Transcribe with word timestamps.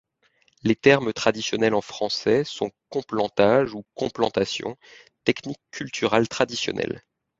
Les 0.63 0.75
termes 0.75 1.13
traditionnels 1.13 1.75
en 1.75 1.81
français 1.81 2.43
sont 2.43 2.71
complantage 2.89 3.75
ou 3.75 3.85
complantation, 3.93 4.75
technique 5.25 5.61
culturale 5.69 6.27
traditionnelle. 6.27 7.03